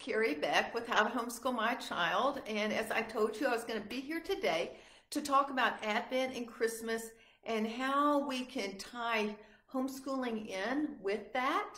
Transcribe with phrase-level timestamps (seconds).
[0.00, 2.40] Kerry Beck with How to Homeschool My Child.
[2.46, 4.72] And as I told you, I was going to be here today
[5.10, 7.10] to talk about Advent and Christmas
[7.44, 9.36] and how we can tie
[9.72, 11.74] homeschooling in with that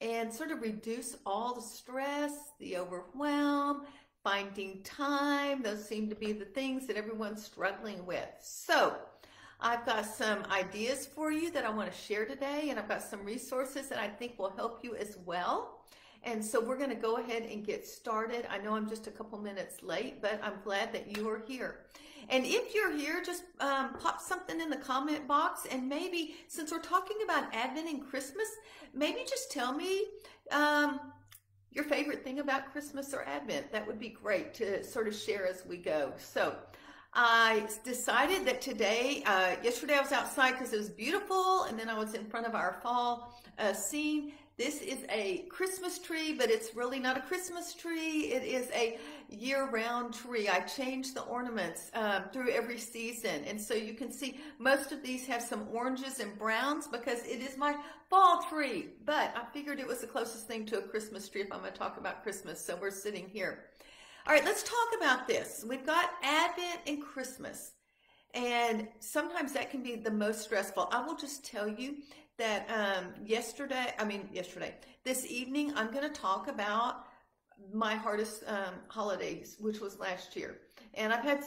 [0.00, 3.82] and sort of reduce all the stress, the overwhelm,
[4.22, 5.60] finding time.
[5.60, 8.28] Those seem to be the things that everyone's struggling with.
[8.40, 8.96] So,
[9.60, 13.02] I've got some ideas for you that I want to share today, and I've got
[13.02, 15.83] some resources that I think will help you as well.
[16.24, 18.46] And so we're going to go ahead and get started.
[18.50, 21.80] I know I'm just a couple minutes late, but I'm glad that you are here.
[22.30, 25.66] And if you're here, just um, pop something in the comment box.
[25.70, 28.48] And maybe since we're talking about Advent and Christmas,
[28.94, 30.04] maybe just tell me
[30.50, 31.00] um,
[31.70, 33.70] your favorite thing about Christmas or Advent.
[33.72, 36.12] That would be great to sort of share as we go.
[36.16, 36.56] So
[37.12, 41.88] I decided that today, uh, yesterday I was outside because it was beautiful, and then
[41.88, 46.48] I was in front of our fall uh, scene this is a Christmas tree, but
[46.48, 48.32] it's really not a Christmas tree.
[48.32, 50.48] It is a year-round tree.
[50.48, 53.44] I change the ornaments um, through every season.
[53.48, 57.40] And so you can see most of these have some oranges and browns because it
[57.40, 57.74] is my
[58.08, 58.90] fall tree.
[59.04, 61.72] But I figured it was the closest thing to a Christmas tree if I'm going
[61.72, 62.64] to talk about Christmas.
[62.64, 63.64] So we're sitting here.
[64.26, 65.64] All right, let's talk about this.
[65.68, 67.72] We've got Advent and Christmas.
[68.34, 70.88] And sometimes that can be the most stressful.
[70.90, 71.96] I will just tell you
[72.38, 77.06] that um, yesterday, I mean, yesterday, this evening, I'm going to talk about
[77.72, 80.58] my hardest um, holidays, which was last year.
[80.94, 81.44] And I've had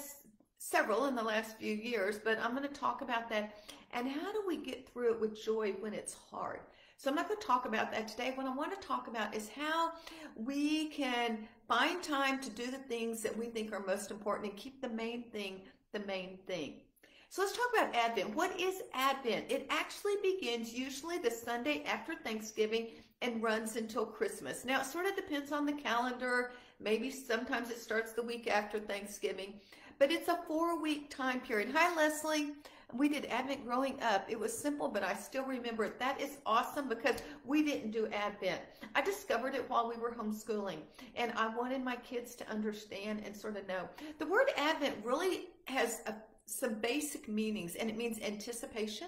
[0.58, 3.58] several in the last few years, but I'm going to talk about that
[3.92, 6.60] and how do we get through it with joy when it's hard.
[6.98, 8.32] So I'm not going to talk about that today.
[8.34, 9.92] What I want to talk about is how
[10.36, 14.58] we can find time to do the things that we think are most important and
[14.58, 15.62] keep the main thing
[15.94, 16.82] the main thing.
[17.30, 18.36] So let's talk about Advent.
[18.36, 19.52] What is Advent?
[19.52, 22.88] It actually begins usually the Sunday after Thanksgiving
[23.22, 24.64] and runs until Christmas.
[24.64, 26.52] Now, it sort of depends on the calendar.
[26.80, 29.55] Maybe sometimes it starts the week after Thanksgiving,
[30.00, 31.70] but it's a four week time period.
[31.75, 32.53] Hi, Leslie.
[32.94, 34.26] We did Advent growing up.
[34.30, 35.99] It was simple, but I still remember it.
[35.99, 38.61] That is awesome because we didn't do Advent.
[38.95, 40.77] I discovered it while we were homeschooling,
[41.16, 43.89] and I wanted my kids to understand and sort of know.
[44.20, 46.14] The word Advent really has a
[46.48, 49.08] some basic meanings, and it means anticipation,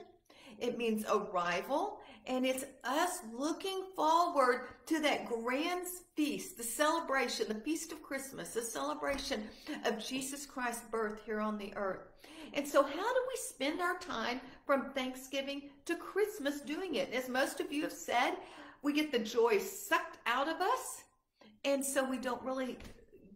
[0.60, 7.56] it means arrival, and it's us looking forward to that grand feast, the celebration, the
[7.56, 9.44] feast of Christmas, the celebration
[9.86, 12.02] of Jesus Christ's birth here on the earth.
[12.54, 17.14] And so, how do we spend our time from Thanksgiving to Christmas doing it?
[17.14, 18.34] As most of you have said,
[18.82, 21.04] we get the joy sucked out of us,
[21.64, 22.78] and so we don't really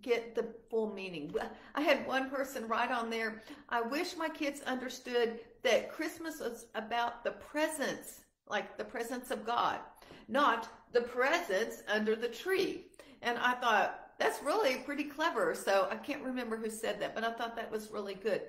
[0.03, 1.33] get the full meaning.
[1.73, 6.67] I had one person write on there, I wish my kids understood that Christmas was
[6.75, 9.79] about the presence, like the presence of God,
[10.27, 12.85] not the presents under the tree.
[13.21, 15.55] And I thought, that's really pretty clever.
[15.55, 18.41] So I can't remember who said that, but I thought that was really good.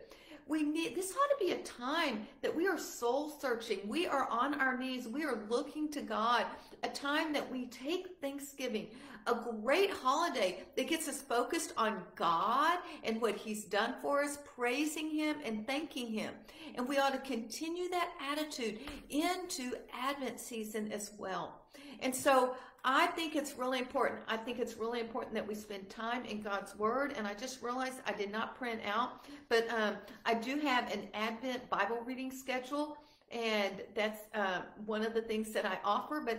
[0.47, 3.81] We need, this ought to be a time that we are soul searching.
[3.87, 5.09] We are on our knees.
[5.09, 6.45] We are looking to God.
[6.83, 8.89] A time that we take Thanksgiving,
[9.27, 14.39] a great holiday that gets us focused on God and what He's done for us,
[14.55, 16.35] praising Him and thanking Him.
[16.75, 21.63] And we ought to continue that attitude into Advent season as well.
[22.01, 22.55] And so
[22.87, 24.21] I think it's really important.
[24.29, 27.15] I think it's really important that we spend time in God's Word.
[27.17, 29.97] And I just realized I did not print out, but um,
[30.27, 32.99] I do have an Advent Bible reading schedule
[33.33, 36.23] and that's uh, one of the things that I offer.
[36.25, 36.39] But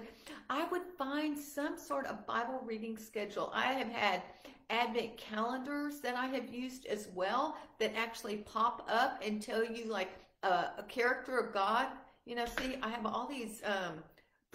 [0.49, 3.51] I would find some sort of Bible reading schedule.
[3.53, 4.21] I have had
[4.69, 9.85] Advent calendars that I have used as well that actually pop up and tell you
[9.85, 10.09] like
[10.43, 11.87] uh, a character of God.
[12.25, 13.95] You know, see, I have all these um,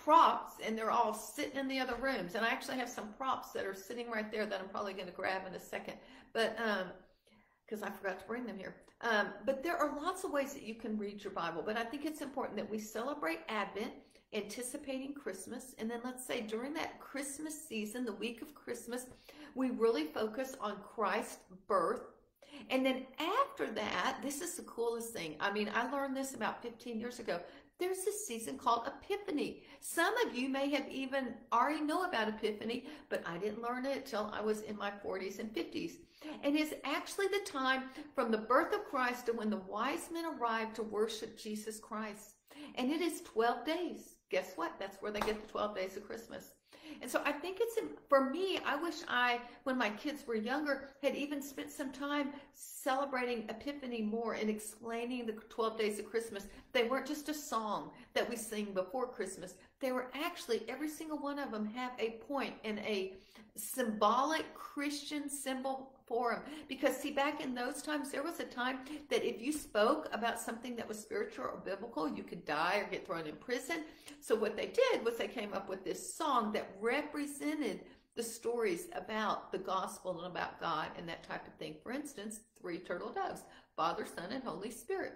[0.05, 2.35] props and they're all sitting in the other rooms.
[2.35, 5.07] And I actually have some props that are sitting right there that I'm probably going
[5.07, 5.95] to grab in a second.
[6.33, 6.87] But, um,
[7.71, 8.75] because I forgot to bring them here.
[9.03, 11.63] Um, but there are lots of ways that you can read your Bible.
[11.65, 13.93] But I think it's important that we celebrate Advent,
[14.33, 15.75] anticipating Christmas.
[15.79, 19.07] And then let's say during that Christmas season, the week of Christmas,
[19.55, 21.39] we really focus on Christ's
[21.69, 22.03] birth.
[22.69, 25.37] And then after that, this is the coolest thing.
[25.41, 27.41] I mean, I learned this about 15 years ago.
[27.81, 29.63] There's a season called Epiphany.
[29.81, 34.07] Some of you may have even already know about Epiphany, but I didn't learn it
[34.07, 35.95] till I was in my 40s and 50s
[36.43, 37.85] and it's actually the time
[38.15, 42.35] from the birth of Christ to when the wise men arrived to worship Jesus Christ.
[42.75, 44.17] And it is 12 days.
[44.31, 44.79] Guess what?
[44.79, 46.53] That's where they get the 12 days of Christmas.
[47.03, 50.89] And so I think it's, for me, I wish I, when my kids were younger,
[51.03, 56.47] had even spent some time celebrating Epiphany more and explaining the 12 days of Christmas.
[56.73, 59.55] They weren't just a song that we sing before Christmas.
[59.81, 63.15] they were actually, every single one of them have a point and a
[63.57, 66.43] symbolic Christian symbol for them.
[66.69, 70.41] Because, see, back in those times, there was a time that if you spoke about
[70.41, 73.85] something that was spiritual or biblical, you could die or get thrown in prison.
[74.21, 77.81] So, what they did was they came up with this song that represented
[78.17, 81.77] the stories about the gospel and about God and that type of thing.
[81.83, 83.43] For instance, three turtle doves
[83.77, 85.15] Father, Son, and Holy Spirit.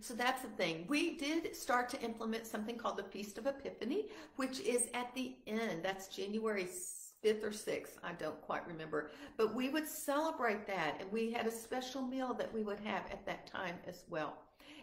[0.00, 0.84] So that's the thing.
[0.88, 4.06] We did start to implement something called the Feast of Epiphany,
[4.36, 5.82] which is at the end.
[5.82, 6.68] That's January
[7.24, 7.96] 5th or 6th.
[8.02, 9.10] I don't quite remember.
[9.36, 13.04] But we would celebrate that, and we had a special meal that we would have
[13.10, 14.38] at that time as well.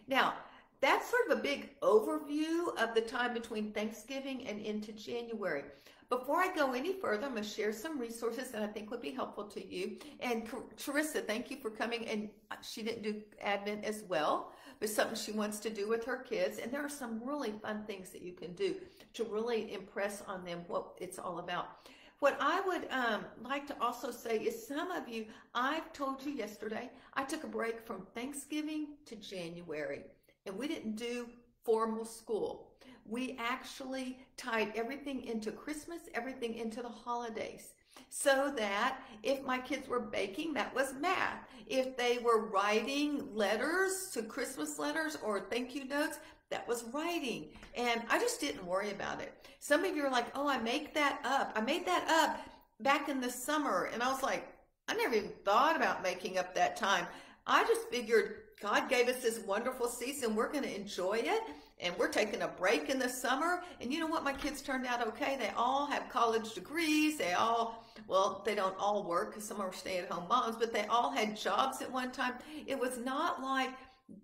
[0.08, 0.34] Now,
[0.80, 5.62] that's sort of a big overview of the time between Thanksgiving and into January.
[6.08, 9.00] Before I go any further, I'm going to share some resources that I think would
[9.00, 9.96] be helpful to you.
[10.20, 10.46] And
[10.76, 12.06] Teresa, thank you for coming.
[12.06, 12.28] And
[12.60, 16.58] she didn't do Advent as well, but something she wants to do with her kids.
[16.58, 18.74] And there are some really fun things that you can do
[19.14, 21.88] to really impress on them what it's all about.
[22.22, 25.26] What I would um, like to also say is some of you,
[25.56, 30.02] I've told you yesterday, I took a break from Thanksgiving to January,
[30.46, 31.28] and we didn't do
[31.64, 32.72] formal school
[33.04, 37.74] we actually tied everything into Christmas, everything into the holidays.
[38.08, 41.46] So that if my kids were baking, that was math.
[41.66, 46.18] If they were writing letters to Christmas letters or thank you notes,
[46.52, 47.48] that was writing.
[47.74, 49.32] And I just didn't worry about it.
[49.58, 51.52] Some of you are like, oh, I make that up.
[51.56, 52.40] I made that up
[52.80, 53.90] back in the summer.
[53.92, 54.46] And I was like,
[54.88, 57.06] I never even thought about making up that time.
[57.46, 60.36] I just figured God gave us this wonderful season.
[60.36, 61.42] We're going to enjoy it
[61.80, 63.62] and we're taking a break in the summer.
[63.80, 64.22] And you know what?
[64.22, 65.36] My kids turned out okay.
[65.36, 67.18] They all have college degrees.
[67.18, 70.72] They all, well, they don't all work because some are stay at home moms, but
[70.72, 72.34] they all had jobs at one time.
[72.66, 73.70] It was not like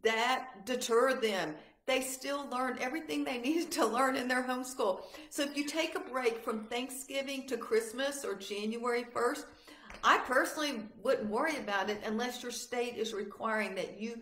[0.02, 1.54] that deterred them.
[1.88, 5.00] They still learned everything they needed to learn in their homeschool.
[5.30, 9.44] So if you take a break from Thanksgiving to Christmas or January 1st,
[10.04, 14.20] I personally wouldn't worry about it unless your state is requiring that you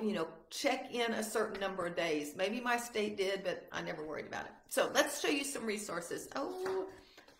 [0.00, 2.34] you know, check in a certain number of days.
[2.36, 4.52] Maybe my state did, but I never worried about it.
[4.68, 6.28] So let's show you some resources.
[6.36, 6.86] Oh,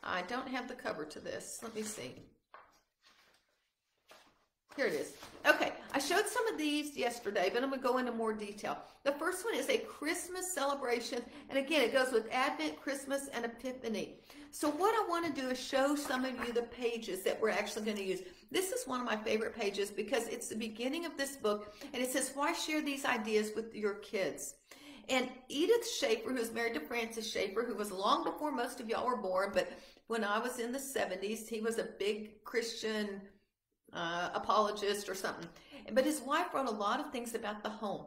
[0.02, 1.60] I don't have the cover to this.
[1.62, 2.14] Let me see.
[4.74, 5.12] Here it is.
[5.46, 5.57] Okay,
[5.98, 8.78] I showed some of these yesterday, but I'm going to go into more detail.
[9.02, 13.44] The first one is a Christmas celebration, and again, it goes with Advent, Christmas, and
[13.44, 14.20] Epiphany.
[14.52, 17.50] So what I want to do is show some of you the pages that we're
[17.50, 18.20] actually going to use.
[18.48, 22.00] This is one of my favorite pages because it's the beginning of this book and
[22.00, 24.54] it says, why share these ideas with your kids?
[25.08, 29.04] And Edith Schaeffer, who's married to Francis Schaeffer, who was long before most of y'all
[29.04, 29.72] were born, but
[30.06, 33.20] when I was in the 70s, he was a big Christian
[33.92, 35.48] uh, apologist or something.
[35.92, 38.06] But his wife wrote a lot of things about the home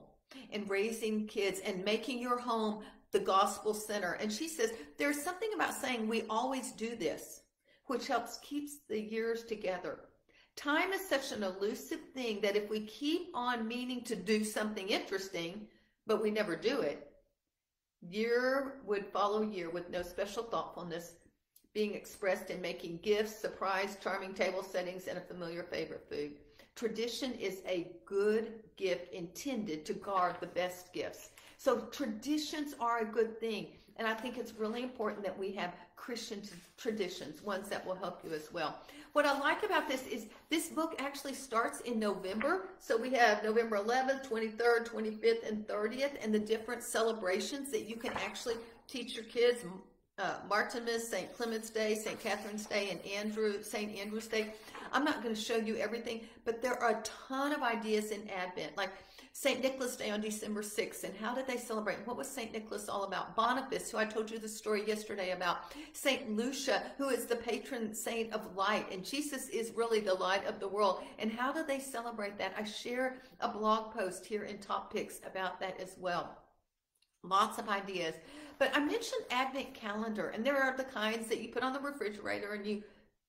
[0.52, 4.14] and raising kids and making your home the gospel center.
[4.14, 7.42] And she says there's something about saying we always do this,
[7.86, 10.00] which helps keeps the years together.
[10.56, 14.90] Time is such an elusive thing that if we keep on meaning to do something
[14.90, 15.68] interesting,
[16.06, 17.08] but we never do it,
[18.02, 21.14] year would follow year with no special thoughtfulness
[21.74, 26.34] being expressed in making gifts, surprise, charming table settings, and a familiar favorite food.
[26.76, 31.30] Tradition is a good gift intended to guard the best gifts.
[31.58, 33.68] So traditions are a good thing.
[33.98, 36.42] And I think it's really important that we have Christian
[36.78, 38.80] traditions, ones that will help you as well.
[39.14, 42.70] What I like about this is this book actually starts in November.
[42.80, 47.98] So we have November 11th, 23rd, 25th, and 30th, and the different celebrations that you
[47.98, 48.56] can actually
[48.88, 49.66] teach your kids.
[50.18, 51.36] Uh, Martinmas, St.
[51.36, 52.20] Clement's Day, St.
[52.20, 53.96] Catherine's Day, and Andrew, St.
[53.98, 54.54] Andrew's Day.
[54.92, 58.30] I'm not going to show you everything, but there are a ton of ideas in
[58.30, 58.76] Advent.
[58.78, 58.92] Like
[59.34, 59.62] St.
[59.62, 62.06] Nicholas Day on December 6th, and how did they celebrate?
[62.06, 62.52] What was St.
[62.52, 63.36] Nicholas all about?
[63.36, 65.74] Boniface, who I told you the story yesterday about.
[65.94, 66.30] St.
[66.30, 70.60] Lucia, who is the patron saint of light, and Jesus is really the light of
[70.60, 71.04] the world.
[71.18, 72.54] And how do they celebrate that?
[72.58, 76.38] I share a blog post here in Top Picks about that as well.
[77.24, 78.16] Lots of ideas.
[78.60, 81.80] But I mentioned Advent calendar, and there are the kinds that you put on the
[81.80, 82.84] refrigerator and you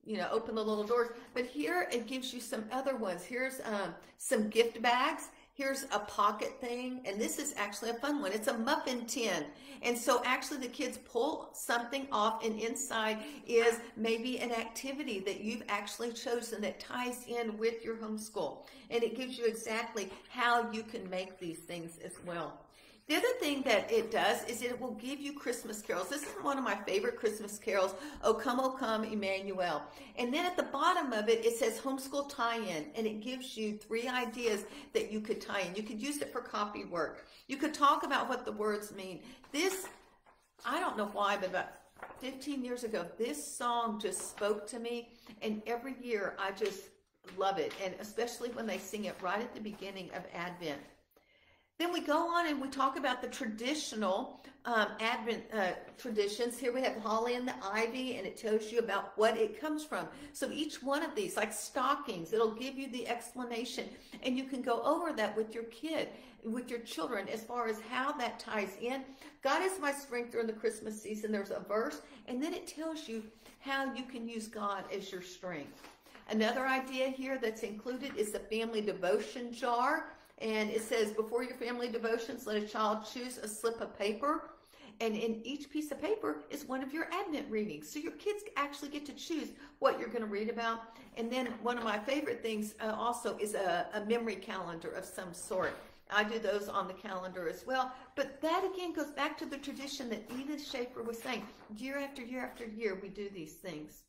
[0.04, 1.11] you know, open the little doors.
[1.35, 3.25] But here it gives you some other ones.
[3.25, 5.28] Here's um, some gift bags.
[5.54, 8.32] Here's a pocket thing, and this is actually a fun one.
[8.32, 9.44] It's a muffin tin.
[9.82, 15.42] And so actually the kids pull something off and inside is maybe an activity that
[15.42, 18.64] you've actually chosen that ties in with your homeschool.
[18.90, 22.59] And it gives you exactly how you can make these things as well.
[23.09, 26.09] The other thing that it does is it will give you Christmas carols.
[26.09, 29.82] This is one of my favorite Christmas carols, O Come, O Come, Emmanuel.
[30.16, 33.76] And then at the bottom of it, it says homeschool tie-in, and it gives you
[33.76, 35.75] three ideas that you could tie in.
[35.75, 37.26] You could use it for copy work.
[37.49, 39.21] You could talk about what the words mean.
[39.50, 39.88] This
[40.64, 41.68] I don't know why, but about
[42.21, 45.09] 15 years ago, this song just spoke to me.
[45.40, 46.82] And every year I just
[47.37, 47.73] love it.
[47.85, 50.80] And especially when they sing it right at the beginning of Advent.
[51.82, 56.56] Then we go on and we talk about the traditional um, Advent uh, traditions.
[56.56, 59.84] Here we have holly and the ivy, and it tells you about what it comes
[59.84, 60.06] from.
[60.32, 63.88] So each one of these, like stockings, it'll give you the explanation,
[64.22, 66.10] and you can go over that with your kid,
[66.44, 69.02] with your children, as far as how that ties in.
[69.42, 71.32] God is my strength during the Christmas season.
[71.32, 73.24] There's a verse, and then it tells you
[73.58, 75.82] how you can use God as your strength.
[76.30, 80.12] Another idea here that's included is the family devotion jar.
[80.42, 84.50] And it says, before your family devotions, let a child choose a slip of paper.
[85.00, 87.88] And in each piece of paper is one of your Advent readings.
[87.88, 90.80] So your kids actually get to choose what you're going to read about.
[91.16, 95.04] And then one of my favorite things uh, also is a, a memory calendar of
[95.04, 95.76] some sort.
[96.11, 97.92] I do those on the calendar as well.
[98.16, 101.46] But that again goes back to the tradition that Edith Schaeffer was saying.
[101.76, 104.02] Year after year after year, we do these things.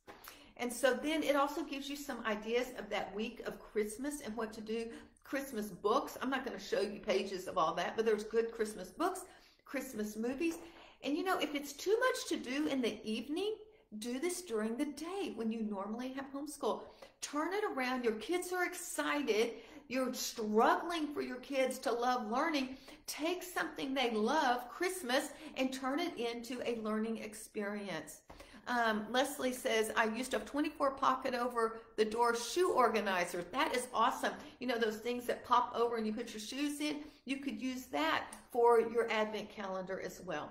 [0.57, 4.35] And so then it also gives you some ideas of that week of Christmas and
[4.35, 4.87] what to do.
[5.23, 6.17] Christmas books.
[6.21, 9.21] I'm not going to show you pages of all that, but there's good Christmas books,
[9.65, 10.55] Christmas movies.
[11.03, 13.55] And you know, if it's too much to do in the evening,
[13.99, 16.81] do this during the day when you normally have homeschool.
[17.21, 18.03] Turn it around.
[18.03, 19.53] Your kids are excited.
[19.87, 22.77] You're struggling for your kids to love learning.
[23.05, 28.21] Take something they love, Christmas, and turn it into a learning experience.
[28.67, 33.43] Um, Leslie says, I used to have 24 pocket over the door shoe organizer.
[33.51, 34.33] That is awesome.
[34.59, 37.61] You know, those things that pop over and you put your shoes in, you could
[37.61, 40.49] use that for your advent calendar as well.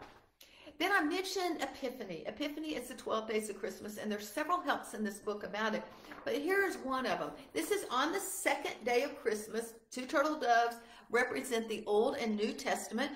[0.79, 2.25] Then I mentioned Epiphany.
[2.27, 5.75] Epiphany is the 12 days of Christmas, and there's several helps in this book about
[5.75, 5.83] it.
[6.25, 7.31] But here's one of them.
[7.53, 9.75] This is on the second day of Christmas.
[9.91, 10.77] Two turtle doves
[11.11, 13.13] represent the Old and New Testament.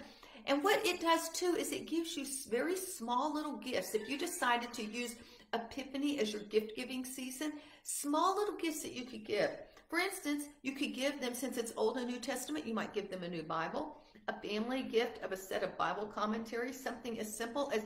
[0.46, 3.94] And what it does too is it gives you very small little gifts.
[3.94, 5.16] If you decided to use
[5.52, 9.50] Epiphany as your gift giving season, small little gifts that you could give.
[9.88, 13.10] For instance, you could give them, since it's Old and New Testament, you might give
[13.10, 13.98] them a new Bible,
[14.28, 17.82] a family gift of a set of Bible commentaries, something as simple as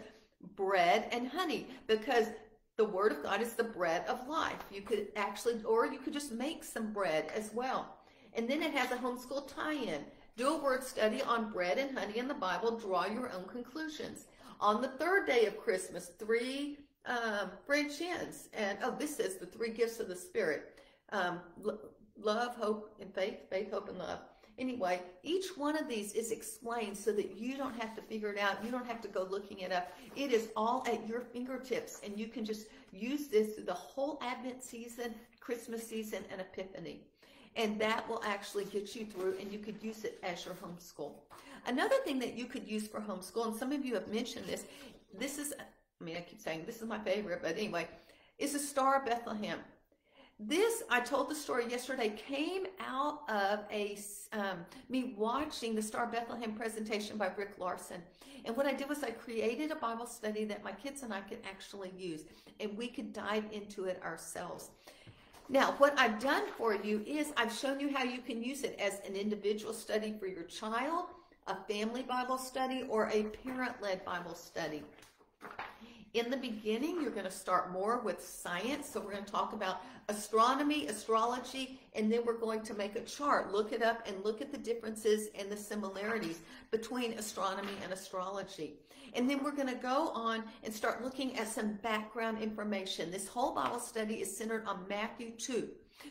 [0.56, 2.28] bread and honey, because
[2.78, 4.64] the Word of God is the bread of life.
[4.72, 7.98] You could actually, or you could just make some bread as well.
[8.32, 10.02] And then it has a homeschool tie in.
[10.40, 12.78] Do a word study on bread and honey in the Bible.
[12.78, 14.24] Draw your own conclusions.
[14.58, 18.48] On the third day of Christmas, three um, French hens.
[18.54, 20.80] And, oh, this says the three gifts of the Spirit.
[21.12, 21.40] Um,
[22.18, 23.50] love, hope, and faith.
[23.50, 24.20] Faith, hope, and love.
[24.58, 28.38] Anyway, each one of these is explained so that you don't have to figure it
[28.38, 28.64] out.
[28.64, 29.92] You don't have to go looking it up.
[30.16, 34.18] It is all at your fingertips, and you can just use this through the whole
[34.22, 37.02] Advent season, Christmas season, and Epiphany
[37.56, 41.12] and that will actually get you through and you could use it as your homeschool.
[41.66, 44.64] Another thing that you could use for homeschool, and some of you have mentioned this,
[45.18, 47.88] this is, I mean, I keep saying this is my favorite, but anyway,
[48.38, 49.58] is the Star of Bethlehem.
[50.42, 53.98] This, I told the story yesterday, came out of a
[54.32, 58.00] um, me watching the Star of Bethlehem presentation by Rick Larson.
[58.46, 61.20] And what I did was I created a Bible study that my kids and I
[61.20, 62.24] could actually use,
[62.58, 64.70] and we could dive into it ourselves.
[65.50, 68.78] Now, what I've done for you is I've shown you how you can use it
[68.78, 71.06] as an individual study for your child,
[71.48, 74.84] a family Bible study, or a parent-led Bible study.
[76.14, 78.88] In the beginning, you're going to start more with science.
[78.88, 83.00] So we're going to talk about astronomy, astrology, and then we're going to make a
[83.00, 83.52] chart.
[83.52, 86.38] Look it up and look at the differences and the similarities
[86.70, 88.74] between astronomy and astrology.
[89.14, 93.10] And then we're going to go on and start looking at some background information.
[93.10, 95.68] This whole Bible study is centered on Matthew 2,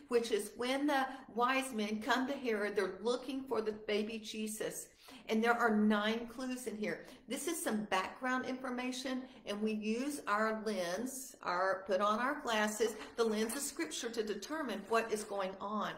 [0.07, 4.87] which is when the wise men come to Herod, they're looking for the baby Jesus.
[5.27, 7.05] And there are nine clues in here.
[7.27, 12.95] This is some background information, and we use our lens, our put on our glasses,
[13.15, 15.91] the lens of scripture to determine what is going on.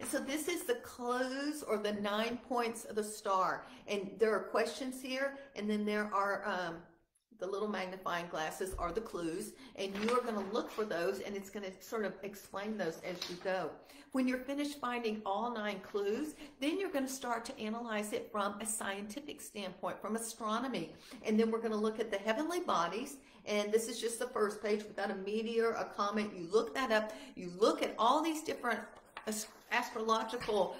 [0.00, 3.64] And so this is the clues or the nine points of the star.
[3.86, 6.76] And there are questions here, and then there are um,
[7.38, 11.20] the little magnifying glasses are the clues, and you are going to look for those,
[11.20, 13.70] and it's going to sort of explain those as you go.
[14.12, 18.30] When you're finished finding all nine clues, then you're going to start to analyze it
[18.32, 20.94] from a scientific standpoint, from astronomy.
[21.24, 24.26] And then we're going to look at the heavenly bodies, and this is just the
[24.26, 26.30] first page without a meteor, a comet.
[26.36, 27.12] You look that up.
[27.36, 28.80] You look at all these different
[29.70, 30.76] astrological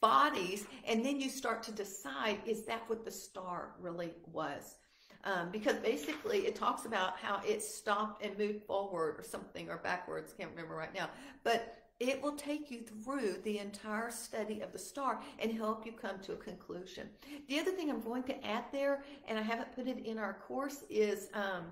[0.00, 4.76] bodies, and then you start to decide, is that what the star really was?
[5.24, 9.78] Um, because basically it talks about how it stopped and moved forward or something or
[9.78, 11.10] backwards, can't remember right now.
[11.42, 15.92] But it will take you through the entire study of the star and help you
[15.92, 17.08] come to a conclusion.
[17.48, 20.34] The other thing I'm going to add there, and I haven't put it in our
[20.46, 21.64] course, is um,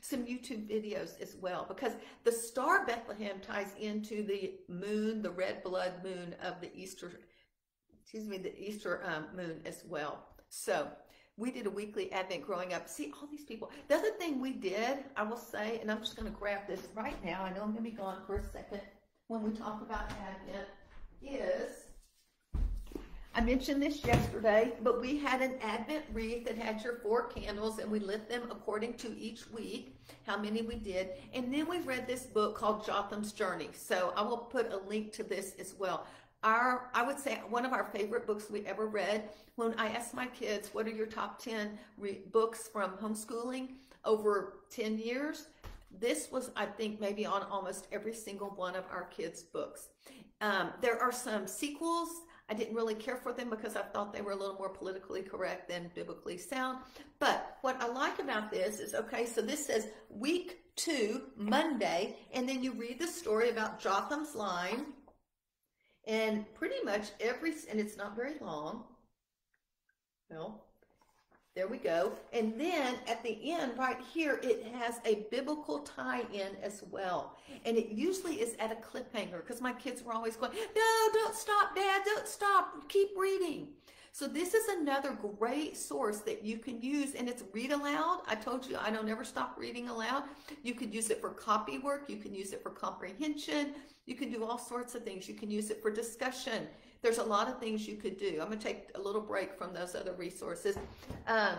[0.00, 1.92] some YouTube videos as well, because
[2.24, 7.12] the star Bethlehem ties into the moon, the red blood moon of the Easter,
[8.02, 10.24] excuse me, the Easter um, moon as well.
[10.48, 10.88] So
[11.36, 12.88] we did a weekly Advent growing up.
[12.88, 13.70] See all these people.
[13.88, 16.88] The other thing we did, I will say, and I'm just going to grab this
[16.94, 17.42] right now.
[17.42, 18.80] I know I'm going to be gone for a second
[19.28, 20.68] when we talk about Advent
[21.22, 21.85] is,
[23.36, 27.78] I mentioned this yesterday, but we had an Advent wreath that had your four candles
[27.78, 29.94] and we lit them according to each week,
[30.26, 31.10] how many we did.
[31.34, 33.68] And then we read this book called Jotham's Journey.
[33.74, 36.06] So I will put a link to this as well.
[36.44, 40.14] Our, I would say one of our favorite books we ever read, when I asked
[40.14, 41.78] my kids, what are your top 10
[42.32, 43.72] books from homeschooling
[44.06, 45.48] over 10 years?
[46.00, 49.88] This was, I think, maybe on almost every single one of our kids' books.
[50.40, 52.22] Um, there are some sequels.
[52.48, 55.22] I didn't really care for them because I thought they were a little more politically
[55.22, 56.78] correct than biblically sound.
[57.18, 62.48] But what I like about this is okay, so this says week two, Monday, and
[62.48, 64.86] then you read the story about Jotham's line.
[66.06, 68.84] And pretty much every, and it's not very long.
[70.30, 70.65] Well,
[71.56, 72.12] there we go.
[72.34, 77.38] And then at the end, right here, it has a biblical tie-in as well.
[77.64, 81.34] And it usually is at a cliffhanger because my kids were always going, no, don't
[81.34, 83.68] stop, Dad, don't stop, keep reading.
[84.12, 88.20] So this is another great source that you can use and it's read aloud.
[88.26, 90.24] I told you I don't ever stop reading aloud.
[90.62, 92.04] You could use it for copy work.
[92.08, 93.72] You can use it for comprehension.
[94.04, 95.26] You can do all sorts of things.
[95.26, 96.66] You can use it for discussion.
[97.06, 98.40] There's a lot of things you could do.
[98.40, 100.76] I'm going to take a little break from those other resources.
[101.28, 101.58] Um,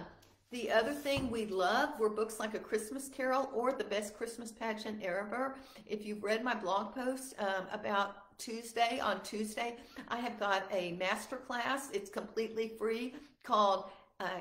[0.52, 4.52] the other thing we love were books like A Christmas Carol or The Best Christmas
[4.52, 5.56] Pageant Ever.
[5.86, 9.78] If you've read my blog post um, about Tuesday, on Tuesday,
[10.10, 11.92] I have got a master class.
[11.94, 13.86] It's completely free called
[14.20, 14.40] uh,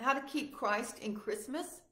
[0.00, 1.82] How to Keep Christ in Christmas.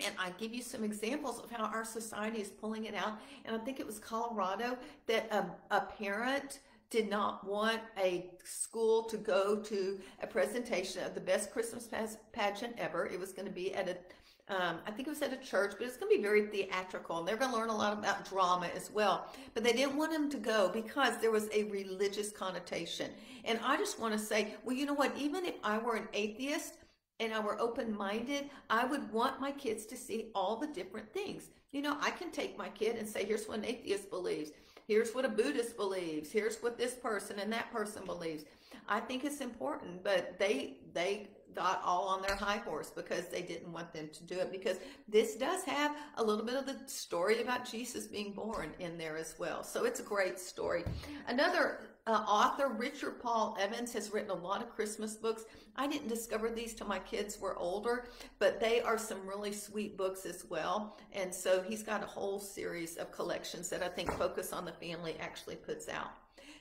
[0.00, 3.18] And I give you some examples of how our society is pulling it out.
[3.46, 4.76] And I think it was Colorado
[5.06, 11.14] that um, a parent did not want a school to go to a presentation of
[11.14, 11.88] the best Christmas
[12.32, 13.06] pageant ever.
[13.06, 15.74] It was going to be at a, um, I think it was at a church,
[15.76, 17.18] but it's going to be very theatrical.
[17.18, 19.26] And they're going to learn a lot about drama as well.
[19.52, 23.10] But they didn't want them to go because there was a religious connotation.
[23.44, 25.14] And I just want to say, well, you know what?
[25.18, 26.78] Even if I were an atheist,
[27.20, 31.12] and I were open minded, I would want my kids to see all the different
[31.12, 31.50] things.
[31.72, 34.52] You know, I can take my kid and say, here's what an atheist believes.
[34.88, 36.32] Here's what a Buddhist believes.
[36.32, 38.44] Here's what this person and that person believes.
[38.88, 43.42] I think it's important, but they they got all on their high horse because they
[43.42, 44.76] didn't want them to do it because
[45.08, 49.16] this does have a little bit of the story about Jesus being born in there
[49.16, 49.62] as well.
[49.62, 50.84] So it's a great story.
[51.26, 55.44] Another uh, author, Richard Paul Evans, has written a lot of Christmas books.
[55.76, 59.98] I didn't discover these till my kids were older, but they are some really sweet
[59.98, 60.96] books as well.
[61.12, 64.72] And so he's got a whole series of collections that I think Focus on the
[64.72, 66.12] Family actually puts out.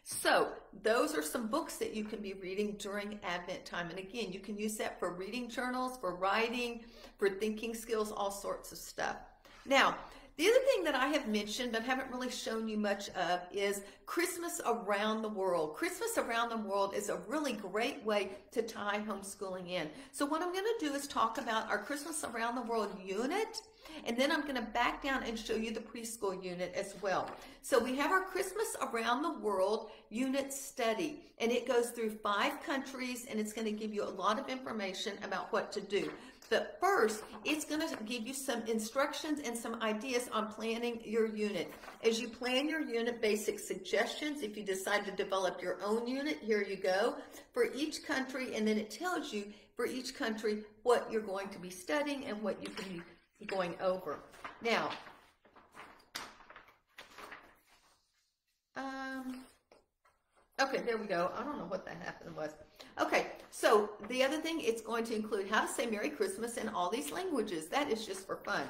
[0.04, 0.50] So
[0.84, 3.90] those are some books that you can be reading during Advent time.
[3.90, 6.84] And again, you can use that for reading journals, for writing,
[7.18, 9.16] for thinking skills, all sorts of stuff.
[9.66, 9.96] Now,
[10.38, 13.82] the other thing that I have mentioned but haven't really shown you much of is
[14.06, 15.76] Christmas around the world.
[15.76, 19.90] Christmas around the world is a really great way to tie homeschooling in.
[20.12, 23.62] So what I'm going to do is talk about our Christmas around the world unit
[24.06, 27.32] and then I'm going to back down and show you the preschool unit as well.
[27.62, 32.62] So we have our Christmas around the world unit study and it goes through five
[32.64, 36.12] countries and it's going to give you a lot of information about what to do.
[36.50, 41.28] But first, it's going to give you some instructions and some ideas on planning your
[41.28, 41.72] unit.
[42.04, 44.42] As you plan your unit, basic suggestions.
[44.42, 47.16] If you decide to develop your own unit, here you go.
[47.54, 51.60] For each country, and then it tells you for each country what you're going to
[51.60, 53.04] be studying and what you can
[53.40, 54.20] be going over.
[54.62, 54.90] Now,
[58.76, 59.44] um,
[60.62, 61.32] okay, there we go.
[61.38, 62.52] I don't know what that happened was.
[63.00, 66.68] Okay, so the other thing, it's going to include how to say Merry Christmas in
[66.70, 67.68] all these languages.
[67.68, 68.64] That is just for fun.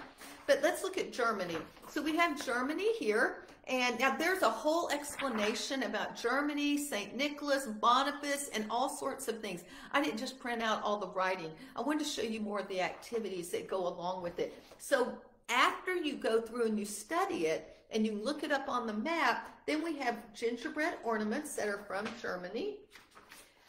[0.47, 1.57] But let's look at Germany.
[1.89, 3.45] So we have Germany here.
[3.69, 7.15] And now there's a whole explanation about Germany, St.
[7.15, 9.63] Nicholas, Boniface, and all sorts of things.
[9.91, 11.51] I didn't just print out all the writing.
[11.75, 14.53] I wanted to show you more of the activities that go along with it.
[14.77, 15.17] So
[15.49, 18.93] after you go through and you study it, and you look it up on the
[18.93, 22.75] map, then we have gingerbread ornaments that are from Germany.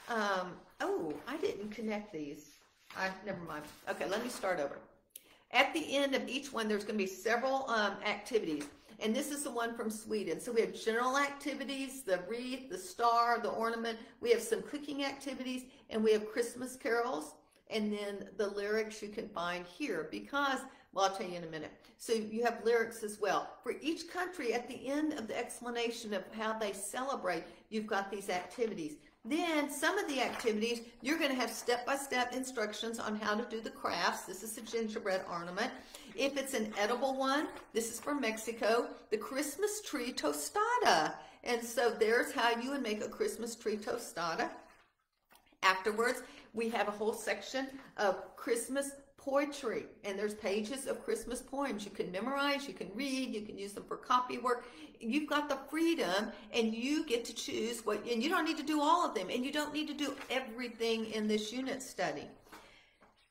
[0.09, 2.51] Um, oh, I didn't connect these.
[2.97, 3.64] I never mind.
[3.90, 4.79] Okay, let me start over.
[5.53, 8.64] At the end of each one, there's going to be several um, activities.
[9.01, 10.40] And this is the one from Sweden.
[10.40, 13.99] So we have general activities, the wreath, the star, the ornament.
[14.21, 17.35] We have some cooking activities, and we have Christmas carols.
[17.71, 20.61] And then the lyrics you can find here because,
[20.92, 21.71] well, I'll tell you in a minute.
[21.99, 23.51] So you have lyrics as well.
[23.62, 28.11] For each country, at the end of the explanation of how they celebrate, you've got
[28.11, 28.94] these activities.
[29.29, 33.61] Then some of the activities, you're going to have step-by-step instructions on how to do
[33.61, 34.23] the crafts.
[34.23, 35.71] This is a gingerbread ornament.
[36.17, 41.12] If it's an edible one, this is from Mexico, the Christmas tree tostada.
[41.45, 44.49] And so there's how you would make a Christmas tree tostada.
[45.62, 46.23] Afterwards,
[46.55, 47.67] we have a whole section
[47.99, 48.93] of Christmas
[49.29, 53.59] poetry and there's pages of Christmas poems you can memorize, you can read, you can
[53.59, 54.64] use them for copy work.
[55.01, 58.62] You've got the freedom and you get to choose what, and you don't need to
[58.62, 62.25] do all of them and you don't need to do everything in this unit study.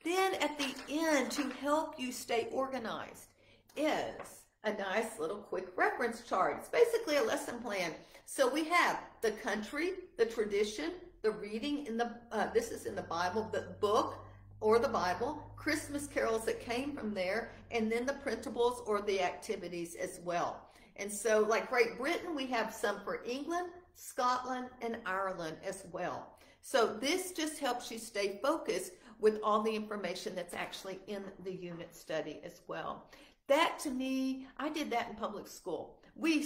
[0.03, 3.27] Then at the end, to help you stay organized,
[3.75, 6.57] is a nice little quick reference chart.
[6.60, 7.91] It's basically a lesson plan.
[8.25, 10.91] So we have the country, the tradition,
[11.23, 14.26] the reading in the, uh, this is in the Bible, the book,
[14.59, 19.21] or the Bible, Christmas carols that came from there, and then the printables or the
[19.21, 20.61] activities as well.
[20.95, 26.37] And so, like Great Britain, we have some for England, Scotland, and Ireland as well.
[26.61, 31.53] So this just helps you stay focused with all the information that's actually in the
[31.53, 33.09] unit study as well.
[33.47, 35.97] That to me, I did that in public school.
[36.15, 36.43] We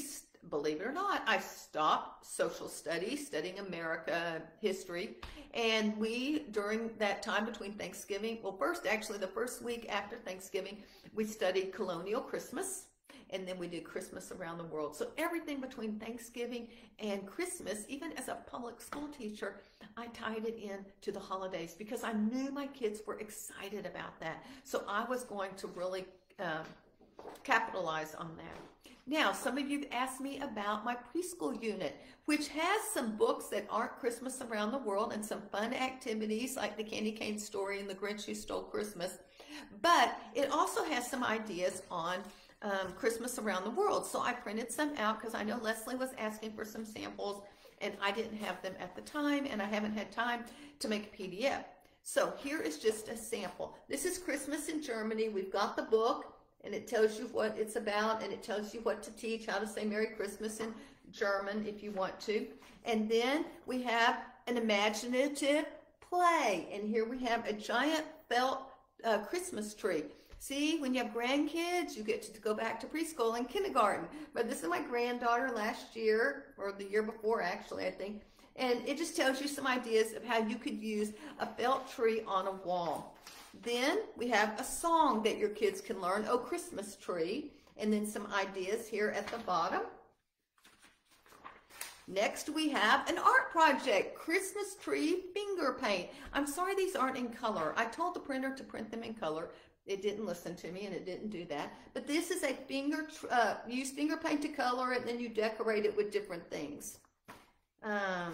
[0.50, 5.18] believe it or not, I stopped social studies, studying America history,
[5.54, 10.78] and we, during that time between Thanksgiving, well, first, actually, the first week after Thanksgiving,
[11.14, 12.86] we studied colonial Christmas,
[13.32, 14.96] and then we did Christmas around the world.
[14.96, 16.68] So everything between Thanksgiving
[17.00, 19.62] and Christmas, even as a public school teacher,
[19.98, 24.20] I tied it in to the holidays because I knew my kids were excited about
[24.20, 24.44] that.
[24.64, 26.06] So I was going to really
[26.40, 26.66] um,
[27.44, 28.71] capitalize on that.
[29.08, 33.66] Now, some of you asked me about my preschool unit, which has some books that
[33.70, 37.90] aren't Christmas around the world and some fun activities like the Candy Cane story and
[37.90, 39.18] the Grinch Who Stole Christmas.
[39.82, 42.20] But it also has some ideas on
[42.62, 44.06] um, Christmas around the world.
[44.06, 47.42] So I printed some out because I know Leslie was asking for some samples
[47.82, 50.44] and I didn't have them at the time and I haven't had time
[50.80, 51.64] to make a PDF.
[52.04, 53.76] So here is just a sample.
[53.90, 55.30] This is Christmas in Germany.
[55.30, 58.82] We've got the book and it tells you what it's about and it tells you
[58.82, 60.74] what to teach, how to say Merry Christmas in
[61.12, 62.47] German if you want to.
[62.86, 65.65] And then we have an imaginative
[66.08, 66.67] play.
[66.74, 68.63] And here we have a giant felt
[69.04, 70.04] uh, Christmas tree.
[70.39, 74.08] See, when you have grandkids, you get to go back to preschool and kindergarten.
[74.34, 78.24] But this is my granddaughter last year, or the year before actually, I think.
[78.56, 82.24] And it just tells you some ideas of how you could use a felt tree
[82.28, 83.11] on a wall.
[83.54, 88.06] Then we have a song that your kids can learn, Oh Christmas Tree, and then
[88.06, 89.82] some ideas here at the bottom.
[92.08, 96.10] Next, we have an art project, Christmas tree finger paint.
[96.34, 97.74] I'm sorry these aren't in color.
[97.78, 99.50] I told the printer to print them in color.
[99.86, 101.74] It didn't listen to me and it didn't do that.
[101.94, 105.30] But this is a finger, uh, use finger paint to color it and then you
[105.30, 107.00] decorate it with different things.
[107.84, 108.34] Um,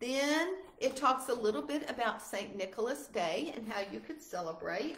[0.00, 2.56] then it talks a little bit about St.
[2.56, 4.96] Nicholas Day and how you could celebrate.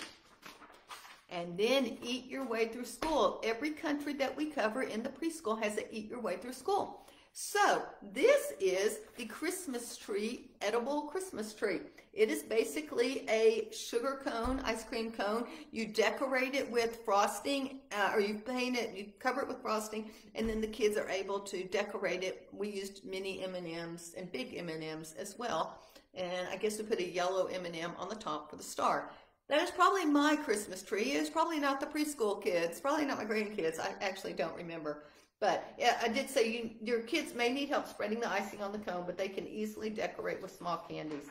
[1.31, 3.41] And then eat your way through school.
[3.45, 7.07] Every country that we cover in the preschool has a eat your way through school.
[7.33, 11.81] So this is the Christmas tree, edible Christmas tree.
[12.13, 15.47] It is basically a sugar cone, ice cream cone.
[15.71, 20.11] You decorate it with frosting, uh, or you paint it, you cover it with frosting,
[20.35, 22.49] and then the kids are able to decorate it.
[22.53, 25.79] We used mini M&Ms and big M&Ms as well.
[26.15, 29.13] And I guess we put a yellow M&M on the top for the star.
[29.51, 31.11] That is probably my Christmas tree.
[31.11, 33.81] It's probably not the preschool kids, probably not my grandkids.
[33.81, 35.03] I actually don't remember.
[35.41, 38.71] But yeah, I did say you, your kids may need help spreading the icing on
[38.71, 41.27] the cone, but they can easily decorate with small candies.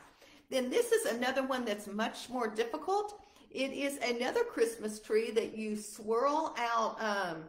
[0.49, 3.21] Then this is another one that's much more difficult.
[3.51, 7.43] It is another Christmas tree that you swirl out um,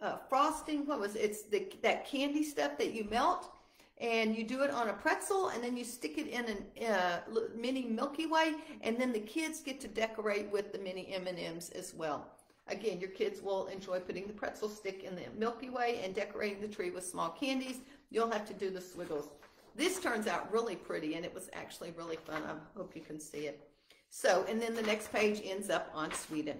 [0.00, 0.86] uh, frosting.
[0.86, 1.22] What was it?
[1.22, 3.50] It's the, that candy stuff that you melt
[3.98, 7.20] and you do it on a pretzel and then you stick it in a uh,
[7.54, 11.94] mini Milky Way and then the kids get to decorate with the mini M&Ms as
[11.94, 12.26] well.
[12.68, 16.60] Again, your kids will enjoy putting the pretzel stick in the Milky Way and decorating
[16.60, 17.78] the tree with small candies.
[18.10, 19.28] You'll have to do the swiggles.
[19.76, 22.42] This turns out really pretty and it was actually really fun.
[22.44, 23.68] I hope you can see it.
[24.10, 26.56] So, and then the next page ends up on Sweden.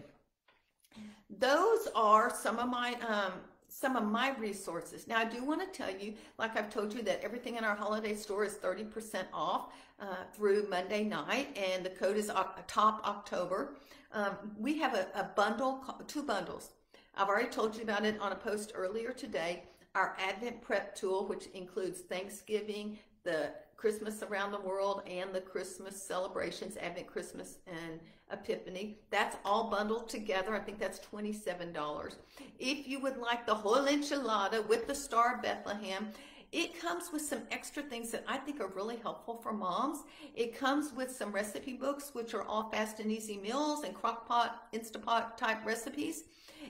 [1.29, 3.33] Those are some of my um,
[3.79, 5.07] some of my resources.
[5.07, 7.77] Now, I do want to tell you, like I've told you, that everything in our
[7.77, 12.31] holiday store is 30% off uh, through Monday night, and the code is
[12.67, 13.75] Top October.
[14.13, 16.71] Um, we have a, a, bundle, two bundles.
[17.15, 19.65] I've already told you about it on a post earlier today.
[19.95, 26.03] Our Advent prep tool, which includes Thanksgiving, the Christmas around the world, and the Christmas
[26.03, 28.01] celebrations, Advent, Christmas, and
[28.33, 28.97] Epiphany.
[29.11, 30.55] That's all bundled together.
[30.55, 32.15] I think that's $27.
[32.59, 36.09] If you would like the whole enchilada with the Star Bethlehem,
[36.53, 40.05] it comes with some extra things that I think are really helpful for moms.
[40.35, 44.27] It comes with some recipe books, which are all fast and easy meals and crock
[44.27, 46.25] pot, Instapot type recipes.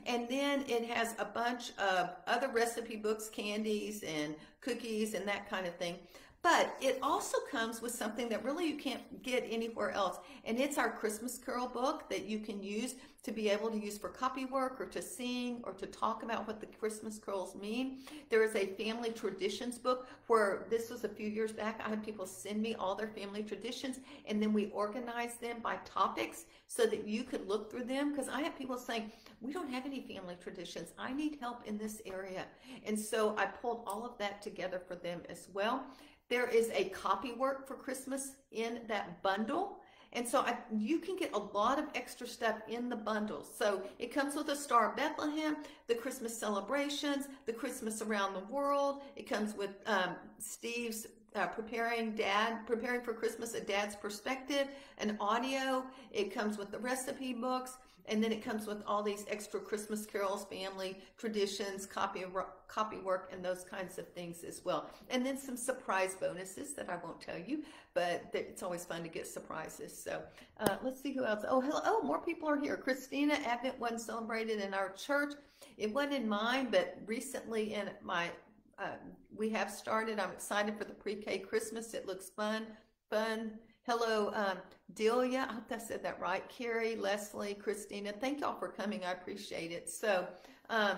[0.06, 5.48] And then it has a bunch of other recipe books, candies and cookies and that
[5.48, 5.96] kind of thing.
[6.42, 10.18] But it also comes with something that really you can't get anywhere else.
[10.44, 12.94] And it's our Christmas Carol book that you can use
[13.26, 16.46] to be able to use for copy work or to sing or to talk about
[16.46, 17.98] what the Christmas carols mean.
[18.30, 21.80] There is a family traditions book where this was a few years back.
[21.84, 25.78] I had people send me all their family traditions and then we organized them by
[25.84, 28.12] topics so that you could look through them.
[28.12, 30.92] Because I have people saying, we don't have any family traditions.
[30.96, 32.44] I need help in this area.
[32.84, 35.84] And so I pulled all of that together for them as well.
[36.28, 39.78] There is a copy work for Christmas in that bundle.
[40.12, 43.44] And so I, you can get a lot of extra stuff in the bundle.
[43.44, 45.56] So it comes with a Star of Bethlehem,
[45.88, 49.02] the Christmas celebrations, the Christmas around the world.
[49.14, 55.18] It comes with um, Steve's uh, preparing dad, preparing for Christmas, a dad's perspective, an
[55.20, 55.84] audio.
[56.10, 57.76] It comes with the recipe books.
[58.08, 62.24] And then it comes with all these extra Christmas carols, family traditions, copy
[62.68, 64.90] copy work, and those kinds of things as well.
[65.10, 67.62] And then some surprise bonuses that I won't tell you,
[67.94, 69.96] but it's always fun to get surprises.
[69.96, 70.22] So
[70.60, 71.44] uh, let's see who else.
[71.48, 71.80] Oh, hello.
[71.84, 72.76] Oh, more people are here.
[72.76, 75.34] Christina Advent one celebrated in our church.
[75.76, 78.30] It wasn't in mine, but recently in my
[78.78, 78.96] uh,
[79.34, 80.20] we have started.
[80.20, 81.94] I'm excited for the pre-K Christmas.
[81.94, 82.66] It looks fun,
[83.08, 83.52] fun
[83.88, 84.58] Hello, um,
[84.94, 85.46] Delia.
[85.48, 86.42] I hope I said that right.
[86.48, 88.10] Carrie, Leslie, Christina.
[88.10, 89.04] Thank y'all for coming.
[89.04, 89.88] I appreciate it.
[89.88, 90.26] So,
[90.70, 90.96] um,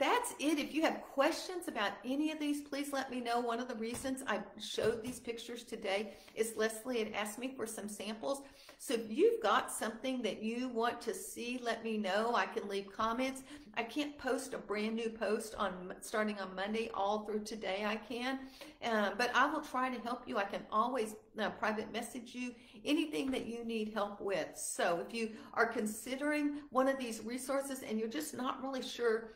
[0.00, 0.58] that's it.
[0.58, 3.38] If you have questions about any of these, please let me know.
[3.38, 7.66] One of the reasons I showed these pictures today is Leslie had asked me for
[7.66, 8.40] some samples.
[8.78, 12.34] So if you've got something that you want to see, let me know.
[12.34, 13.42] I can leave comments.
[13.74, 17.84] I can't post a brand new post on starting on Monday all through today.
[17.86, 18.40] I can,
[18.82, 20.38] uh, but I will try to help you.
[20.38, 24.48] I can always uh, private message you anything that you need help with.
[24.56, 29.32] So if you are considering one of these resources and you're just not really sure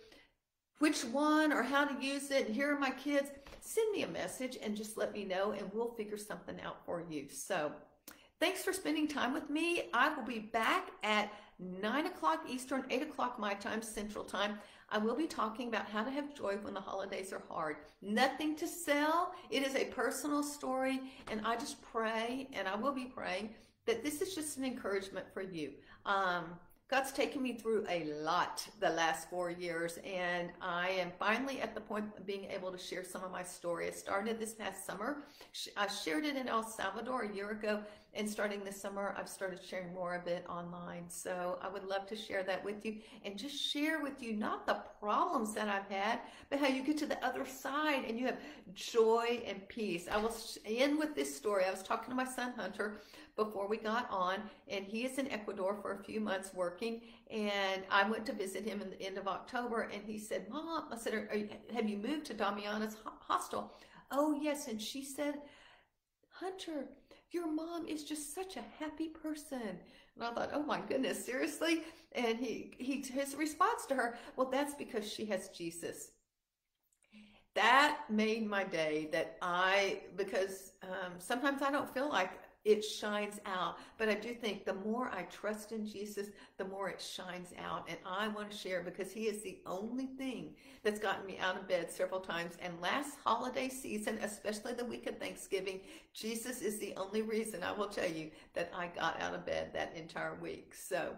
[0.79, 2.49] which one or how to use it.
[2.49, 3.31] Here are my kids.
[3.61, 7.03] Send me a message and just let me know and we'll figure something out for
[7.09, 7.27] you.
[7.31, 7.73] So
[8.41, 9.85] thanks for spending time with me.
[9.95, 14.59] I will be back at 9 o'clock Eastern, 8 o'clock my time, Central Time.
[14.91, 17.77] I will be talking about how to have joy when the holidays are hard.
[18.03, 19.33] Nothing to sell.
[19.51, 21.01] It is a personal story.
[21.31, 23.55] And I just pray, and I will be praying,
[23.87, 25.73] that this is just an encouragement for you.
[26.05, 26.45] Um,
[26.95, 31.75] God's taken me through a lot the last four years, and I am finally at
[31.75, 33.89] the point of being able to share some of my story.
[33.89, 35.25] I started this past summer.
[35.77, 37.81] I shared it in El Salvador a year ago,
[38.17, 41.07] and starting this summer, I've started sharing more of it online.
[41.09, 44.65] So I would love to share that with you and just share with you not
[44.65, 48.27] the problems that I've had, but how you get to the other side and you
[48.27, 48.39] have
[48.73, 50.07] joy and peace.
[50.09, 51.65] I will end with this story.
[51.65, 53.01] I was talking to my son Hunter
[53.37, 54.37] before we got on,
[54.69, 57.03] and he is in Ecuador for a few months working.
[57.31, 60.89] And I went to visit him in the end of October, and he said, "Mom,"
[60.93, 63.73] I said, you, "Have you moved to Damiana's hostel?"
[64.11, 65.35] Oh yes, and she said,
[66.31, 66.89] "Hunter."
[67.31, 69.81] Your mom is just such a happy person.
[70.15, 71.83] And I thought, oh my goodness, seriously?
[72.13, 76.13] And he, he his response to her, well, that's because she has Jesus
[77.55, 82.31] that made my day that I, because um, sometimes I don't feel like
[82.65, 83.79] it shines out.
[83.99, 87.87] But I do think the more I trust in Jesus, the more it shines out.
[87.89, 91.57] And I want to share because He is the only thing that's gotten me out
[91.57, 92.55] of bed several times.
[92.63, 95.81] And last holiday season, especially the week of Thanksgiving,
[96.13, 99.71] Jesus is the only reason I will tell you that I got out of bed
[99.75, 100.75] that entire week.
[100.75, 101.15] So,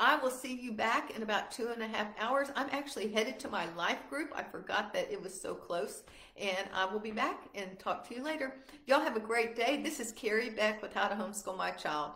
[0.00, 2.48] I will see you back in about two and a half hours.
[2.54, 4.32] I'm actually headed to my life group.
[4.32, 6.04] I forgot that it was so close.
[6.40, 8.54] And I will be back and talk to you later.
[8.86, 9.82] Y'all have a great day.
[9.82, 12.12] This is Kerry Beck with How to Homeschool My Child.